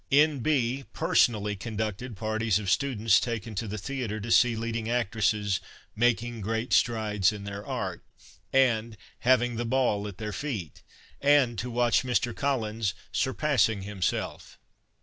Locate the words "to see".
4.19-4.55